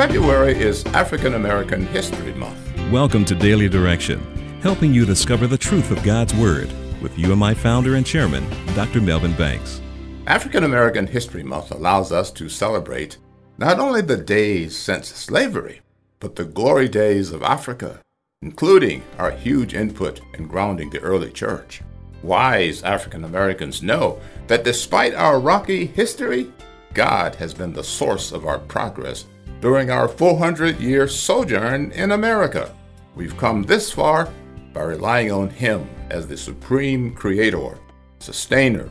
[0.00, 2.58] February is African American History Month.
[2.90, 4.18] Welcome to Daily Direction,
[4.62, 9.02] helping you discover the truth of God's Word with UMI founder and chairman, Dr.
[9.02, 9.82] Melvin Banks.
[10.26, 13.18] African American History Month allows us to celebrate
[13.58, 15.82] not only the days since slavery,
[16.18, 18.00] but the glory days of Africa,
[18.40, 21.82] including our huge input in grounding the early church.
[22.22, 26.50] Wise African Americans know that despite our rocky history,
[26.94, 29.26] God has been the source of our progress
[29.60, 32.74] during our 400 year sojourn in America.
[33.14, 34.32] We've come this far
[34.72, 37.78] by relying on Him as the supreme creator,
[38.18, 38.88] sustainer,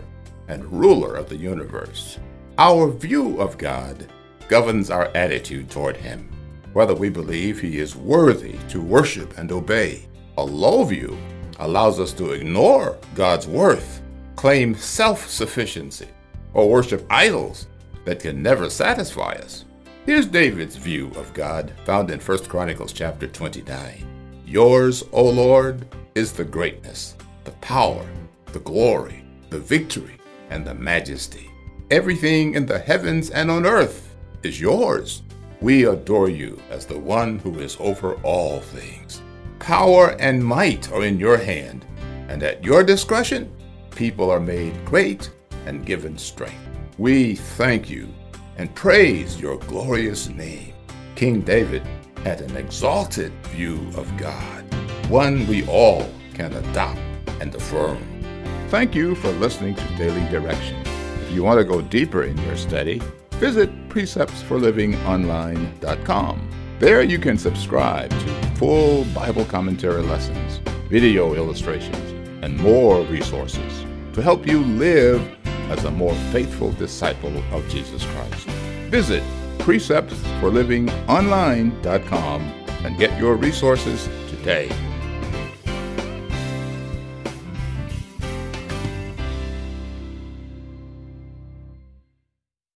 [0.47, 2.19] and ruler of the universe.
[2.57, 4.11] Our view of God
[4.47, 6.29] governs our attitude toward Him,
[6.73, 10.07] whether we believe He is worthy to worship and obey.
[10.37, 11.17] A low view
[11.59, 14.01] allows us to ignore God's worth,
[14.35, 16.07] claim self sufficiency,
[16.53, 17.67] or worship idols
[18.05, 19.65] that can never satisfy us.
[20.05, 24.05] Here's David's view of God found in 1 Chronicles chapter 29.
[24.45, 28.07] Yours, O Lord, is the greatness, the power,
[28.53, 30.17] the glory, the victory,
[30.49, 31.49] and the majesty.
[31.91, 35.21] Everything in the heavens and on earth is yours.
[35.59, 39.21] We adore you as the one who is over all things.
[39.59, 41.85] Power and might are in your hand,
[42.29, 43.51] and at your discretion,
[43.91, 45.29] people are made great
[45.65, 46.55] and given strength.
[46.97, 48.07] We thank you
[48.59, 50.73] and praise your glorious name.
[51.15, 51.81] King David
[52.25, 54.65] had an exalted view of God,
[55.09, 56.99] one we all can adopt
[57.39, 58.03] and affirm.
[58.67, 60.75] Thank you for listening to Daily Direction.
[61.21, 63.01] If you want to go deeper in your study,
[63.35, 66.49] visit preceptsforlivingonline.com.
[66.79, 70.57] There you can subscribe to full Bible commentary lessons,
[70.89, 72.11] video illustrations,
[72.43, 75.38] and more resources to help you live
[75.69, 78.47] as a more faithful disciple of Jesus Christ.
[78.89, 79.23] Visit
[79.59, 82.41] preceptsforlivingonline.com
[82.83, 84.71] and get your resources today.